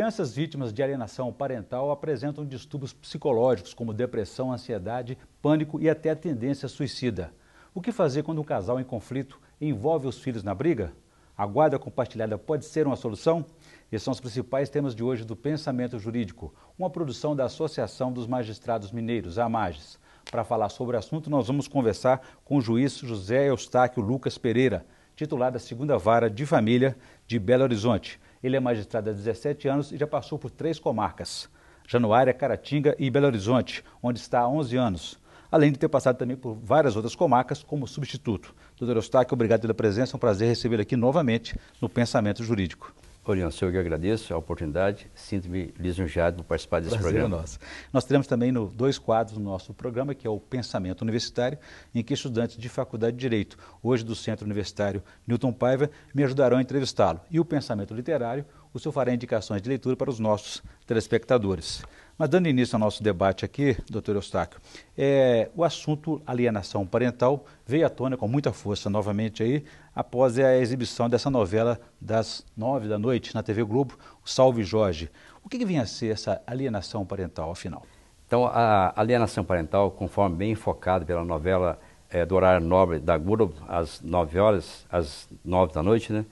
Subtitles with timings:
[0.00, 6.68] Crianças vítimas de alienação parental apresentam distúrbios psicológicos como depressão, ansiedade, pânico e até tendência
[6.68, 7.34] suicida.
[7.74, 10.94] O que fazer quando um casal em conflito envolve os filhos na briga?
[11.36, 13.44] A guarda compartilhada pode ser uma solução?
[13.92, 18.26] Esses são os principais temas de hoje do Pensamento Jurídico, uma produção da Associação dos
[18.26, 19.98] Magistrados Mineiros, a AMAGES.
[20.30, 24.86] Para falar sobre o assunto, nós vamos conversar com o juiz José Eustáquio Lucas Pereira,
[25.14, 28.18] titular da Segunda Vara de Família de Belo Horizonte.
[28.42, 31.48] Ele é magistrado há 17 anos e já passou por três comarcas,
[31.86, 35.18] Januária, Caratinga e Belo Horizonte, onde está há 11 anos,
[35.50, 38.54] além de ter passado também por várias outras comarcas como substituto.
[38.78, 42.94] Doutor Eustáquio, obrigado pela presença, é um prazer recebê-lo aqui novamente no Pensamento Jurídico.
[43.24, 47.36] Orion, eu que agradeço a oportunidade, sinto-me lisonjeado por participar desse Prazer programa.
[47.36, 47.58] Nosso.
[47.92, 51.58] Nós teremos também no, dois quadros no nosso programa, que é o Pensamento Universitário,
[51.94, 56.56] em que estudantes de Faculdade de Direito, hoje do Centro Universitário Newton Paiva, me ajudarão
[56.56, 57.20] a entrevistá-lo.
[57.30, 61.82] E o Pensamento Literário, o senhor fará indicações de leitura para os nossos telespectadores.
[62.20, 64.60] Mas dando início ao nosso debate aqui, doutor Eustáquio,
[64.94, 69.64] é, o assunto alienação parental veio à tona com muita força novamente aí,
[69.96, 75.10] após a exibição dessa novela das nove da noite na TV Globo, Salve Jorge.
[75.42, 77.86] O que, que a ser essa alienação parental, afinal?
[78.26, 83.54] Então, a alienação parental, conforme bem enfocado pela novela é, do horário nobre da Globo,
[83.66, 86.26] às nove horas, às nove da noite, né?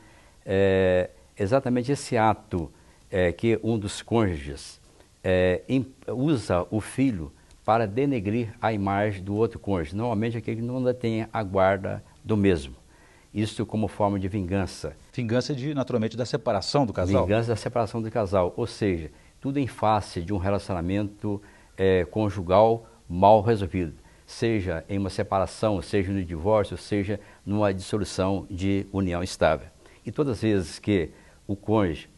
[0.44, 2.70] É exatamente esse ato
[3.10, 4.77] é, que um dos cônjuges
[5.22, 5.62] é,
[6.08, 7.32] usa o filho
[7.64, 12.36] para denegrir a imagem do outro cônjuge, normalmente aquele que não detém a guarda do
[12.36, 12.74] mesmo.
[13.32, 14.96] Isso como forma de vingança.
[15.12, 17.26] Vingança de, naturalmente, da separação do casal.
[17.26, 21.40] Vingança da separação do casal, ou seja, tudo em face de um relacionamento
[21.76, 23.94] é, conjugal mal resolvido,
[24.26, 29.68] seja em uma separação, seja no divórcio, seja numa dissolução de união estável.
[30.04, 31.10] E todas as vezes que
[31.46, 32.08] o cônjuge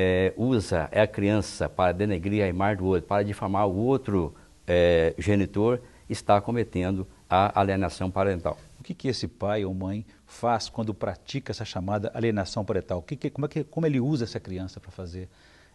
[0.00, 4.34] é, usa a criança para denegrir a imagem do outro, para difamar o outro
[4.66, 5.78] é, genitor,
[6.08, 8.56] está cometendo a alienação parental.
[8.78, 13.02] O que, que esse pai ou mãe faz quando pratica essa chamada alienação parental?
[13.02, 15.28] Que, que, como, é que, como ele usa essa criança para fazer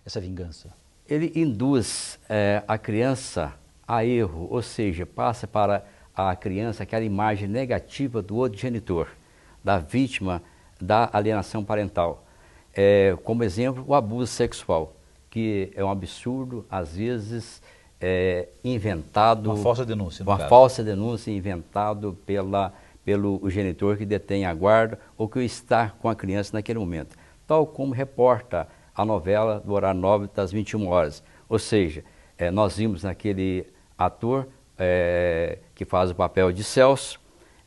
[0.04, 0.74] essa vingança?
[1.08, 3.54] Ele induz é, a criança
[3.88, 9.08] a erro, ou seja, passa para a criança aquela imagem negativa do outro genitor,
[9.64, 10.42] da vítima
[10.82, 12.25] da alienação parental
[12.76, 14.94] é, como exemplo, o abuso sexual,
[15.30, 17.62] que é um absurdo, às vezes
[18.00, 19.52] é, inventado.
[19.52, 20.24] Uma falsa denúncia.
[20.24, 20.50] Uma caso.
[20.50, 26.16] falsa denúncia inventado pela, pelo genitor que detém a guarda ou que está com a
[26.16, 27.16] criança naquele momento.
[27.48, 31.24] Tal como reporta a novela do horário 9 das 21 horas.
[31.48, 32.04] Ou seja,
[32.38, 33.66] é, nós vimos naquele
[33.98, 34.48] ator
[34.78, 37.20] é, que faz o papel de Celso,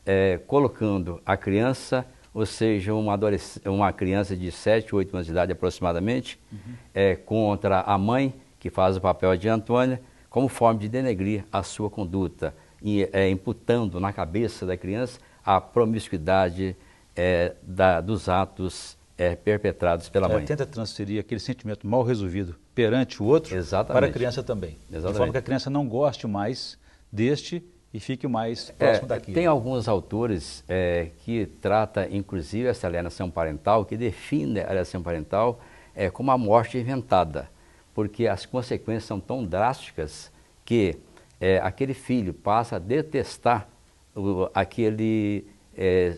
[0.05, 3.17] é, colocando a criança ou seja, uma,
[3.65, 6.73] uma criança de 7, 8 anos de idade aproximadamente, uhum.
[6.93, 11.63] é, contra a mãe, que faz o papel de Antônia, como forma de denegrir a
[11.63, 16.75] sua conduta, e, é, imputando na cabeça da criança a promiscuidade
[17.15, 20.45] é, da, dos atos é, perpetrados pela Ela mãe.
[20.45, 23.99] tenta transferir aquele sentimento mal resolvido perante o outro Exatamente.
[23.99, 24.77] para a criança também.
[24.89, 25.11] Exatamente.
[25.11, 26.77] De forma que a criança não goste mais
[27.11, 27.61] deste
[27.93, 29.35] e fique mais próximo é, daquilo.
[29.35, 35.59] Tem alguns autores é, que tratam, inclusive, essa alienação parental, que definem a alienação parental
[35.95, 37.49] é, como a morte inventada,
[37.93, 40.31] porque as consequências são tão drásticas
[40.63, 40.97] que
[41.41, 43.67] é, aquele filho passa a detestar
[44.15, 46.17] o, aquele é,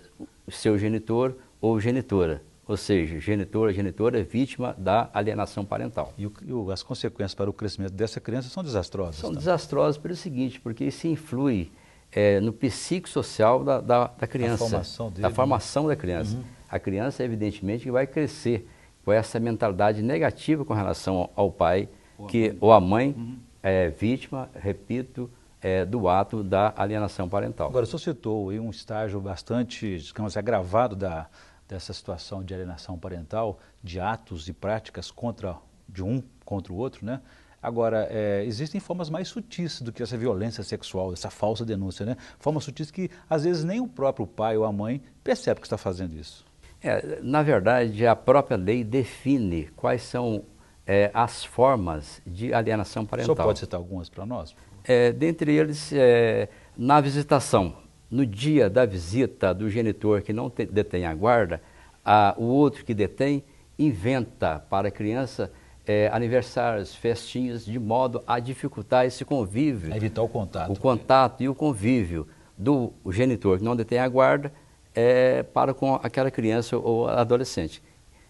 [0.50, 2.42] seu genitor ou genitora.
[2.72, 6.14] Ou seja, genitor genitora é vítima da alienação parental.
[6.18, 9.18] E, o, e, as consequências para o crescimento dessa criança são desastrosas?
[9.18, 11.70] São desastrosas pelo seguinte, porque isso influi
[12.14, 14.64] é, no psicossocial da, da, da criança.
[14.64, 15.22] A formação dele.
[15.22, 16.38] Da formação da criança.
[16.38, 16.44] Uhum.
[16.70, 18.66] A criança, evidentemente, vai crescer
[19.04, 23.38] com essa mentalidade negativa com relação ao pai, ou que, ou a mãe uhum.
[23.62, 25.30] é vítima, repito,
[25.62, 27.68] é, do ato da alienação parental.
[27.68, 31.28] Agora, o senhor citou um estágio bastante, digamos, agravado da
[31.72, 35.56] dessa situação de alienação parental, de atos e práticas contra
[35.88, 37.22] de um contra o outro, né?
[37.64, 42.18] Agora, é, existem formas mais sutis do que essa violência sexual, essa falsa denúncia, né?
[42.40, 45.78] Formas sutis que, às vezes, nem o próprio pai ou a mãe percebe que está
[45.78, 46.44] fazendo isso.
[46.84, 50.44] É, na verdade, a própria lei define quais são
[50.86, 53.36] é, as formas de alienação parental.
[53.36, 54.54] Senhor pode citar algumas para nós?
[54.84, 57.76] É, dentre eles, é, na visitação
[58.12, 61.62] no dia da visita do genitor que não detém a guarda,
[62.04, 63.44] a, o outro que detém
[63.80, 65.52] inventa para a criança
[65.88, 69.94] é, aniversários, festinhas, de modo a dificultar esse convívio.
[69.94, 70.72] A evitar o contato.
[70.72, 72.28] O contato e o convívio
[72.58, 74.52] do genitor que não detém a guarda
[74.94, 77.82] é, para com aquela criança ou adolescente.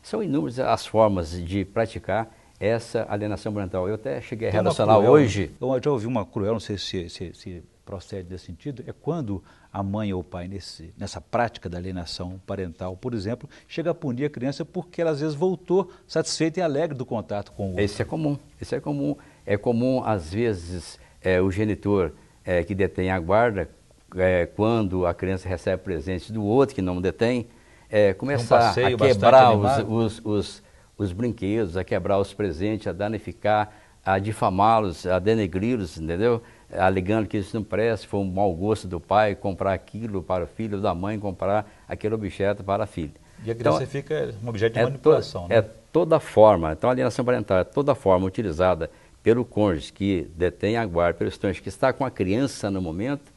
[0.01, 3.88] São inúmeras as formas de praticar essa alienação parental.
[3.88, 5.51] Eu até cheguei a relacionar cruel, hoje.
[5.60, 9.44] Eu já ouvi uma cruel, não sei se, se, se procede desse sentido, é quando
[9.74, 13.94] a mãe ou o pai, nesse, nessa prática da alienação parental, por exemplo, chega a
[13.94, 17.70] punir a criança porque ela às vezes voltou satisfeita e alegre do contato com o
[17.72, 17.84] outro.
[17.84, 19.18] Esse é comum, esse é comum.
[19.46, 22.14] É comum, às vezes, é, o genitor
[22.46, 23.70] é, que detém a guarda,
[24.16, 27.46] é, quando a criança recebe presentes do outro que não detém,
[27.90, 30.64] é, começar um a quebrar os, os, os,
[30.98, 33.70] os, brinquedos, a quebrar os presentes, a danificar,
[34.04, 36.42] a difamá-los, a denegri-los, entendeu?
[36.78, 40.48] Alegando que isso não presta, foi um mau gosto do pai comprar aquilo para o
[40.48, 43.12] filho, da mãe comprar aquele objeto para a filha.
[43.44, 45.58] E a criança então, fica um objeto de é manipulação, to, né?
[45.58, 48.90] É toda forma, então a alienação parental é toda forma utilizada
[49.24, 53.32] pelo cônjuge que detém a guarda, pelo estrangeiro que está com a criança no momento,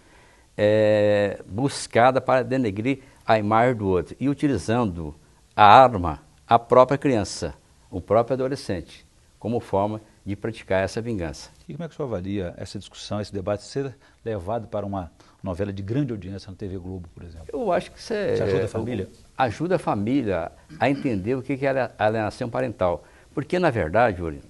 [0.57, 5.15] é buscada para denegrir a imagem do outro e utilizando
[5.57, 7.55] a arma a própria criança,
[7.91, 9.07] o próprio adolescente,
[9.39, 10.05] como forma de
[10.35, 11.51] praticar essa vingança.
[11.69, 13.95] E como é que o senhor avalia essa discussão, esse debate ser
[14.25, 15.13] levado para uma
[15.43, 17.47] novela de grande audiência na TV Globo, por exemplo?
[17.53, 19.09] Eu acho que isso é, ajuda a família?
[19.37, 23.05] Ajuda a família a entender o que é a alienação parental.
[23.35, 24.41] Porque, na verdade, Yuri,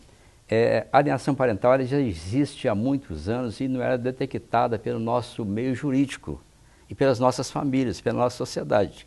[0.49, 5.45] é, a alienação parental já existe há muitos anos e não era detectada pelo nosso
[5.45, 6.41] meio jurídico
[6.89, 9.07] e pelas nossas famílias, pela nossa sociedade.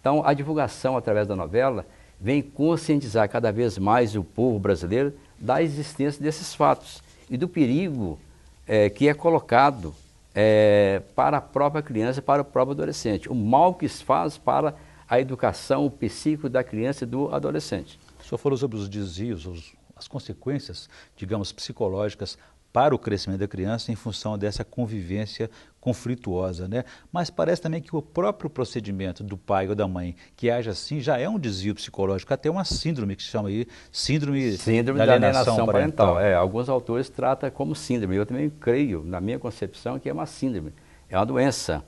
[0.00, 1.86] Então, a divulgação através da novela
[2.20, 8.16] vem conscientizar cada vez mais o povo brasileiro da existência desses fatos e do perigo
[8.64, 9.92] é, que é colocado
[10.32, 14.72] é, para a própria criança, para o próprio adolescente, o mal que se faz para
[15.08, 17.98] a educação, o psíquico da criança e do adolescente.
[18.20, 22.38] O senhor falou sobre os desvios, os, as consequências, digamos, psicológicas
[22.72, 26.84] para o crescimento da criança em função dessa convivência conflituosa, né?
[27.12, 31.00] Mas parece também que o próprio procedimento do pai ou da mãe que age assim
[31.00, 35.06] já é um desvio psicológico, até uma síndrome que se chama aí síndrome, síndrome da,
[35.06, 36.14] da alienação, alienação parental.
[36.14, 36.32] parental.
[36.32, 38.16] É, alguns autores tratam como síndrome.
[38.16, 40.72] Eu também creio, na minha concepção, que é uma síndrome.
[41.10, 41.84] É uma doença.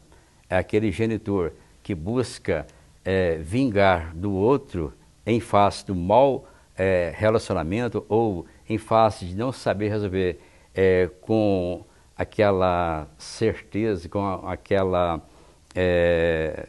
[0.51, 1.53] É aquele genitor
[1.83, 2.67] que busca
[3.05, 4.93] é, vingar do outro
[5.25, 6.47] em face do mau
[6.77, 10.41] é, relacionamento ou em face de não saber resolver
[10.75, 11.85] é, com
[12.17, 15.21] aquela certeza, com aquela
[15.75, 16.69] é,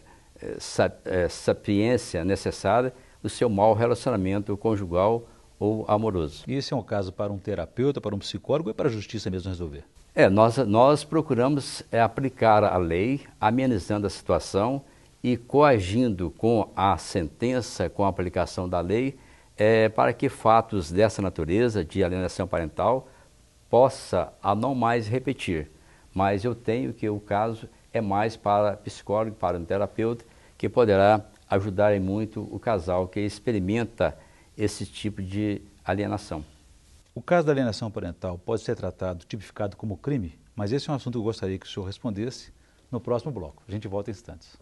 [1.06, 2.94] é, sapiência necessária
[3.24, 5.28] o seu mau relacionamento conjugal
[5.60, 6.44] ou amoroso.
[6.48, 9.30] E esse é um caso para um terapeuta, para um psicólogo é para a justiça
[9.30, 9.84] mesmo resolver?
[10.14, 14.82] É, nós, nós procuramos é, aplicar a lei, amenizando a situação
[15.24, 19.18] e coagindo com a sentença, com a aplicação da lei,
[19.58, 23.10] é, para que fatos dessa natureza, de alienação parental,
[23.70, 25.70] possa a não mais repetir.
[26.14, 30.26] Mas eu tenho que o caso é mais para psicólogo, para um terapeuta,
[30.58, 34.18] que poderá ajudar muito o casal que experimenta
[34.58, 36.44] esse tipo de alienação.
[37.14, 40.96] O caso da alienação parental pode ser tratado, tipificado como crime, mas esse é um
[40.96, 42.52] assunto que eu gostaria que o senhor respondesse
[42.92, 43.64] no próximo bloco.
[43.68, 44.58] A gente volta em instantes.